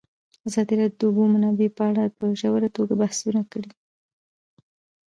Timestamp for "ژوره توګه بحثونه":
2.39-3.41